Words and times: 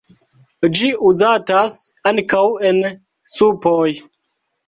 Ĝi 0.77 0.87
uzatas 1.09 1.75
ankaŭ 2.11 2.41
en 2.71 2.81
supoj. 3.35 3.87